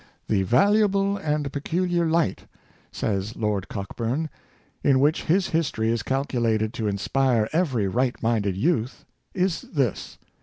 "The 0.29 0.41
valuable 0.41 1.15
and 1.17 1.53
peculiar 1.53 2.07
light," 2.07 2.47
says 2.91 3.35
Lord 3.35 3.67
Cockburn," 3.67 4.31
in 4.83 4.99
which 4.99 5.25
his 5.25 5.49
history 5.49 5.89
is 5.91 6.01
calculated 6.01 6.73
to 6.73 6.87
inspire 6.87 7.47
every 7.53 7.87
right 7.87 8.15
minded 8.23 8.57
youth, 8.57 9.05
is 9.35 9.61
this. 9.61 10.17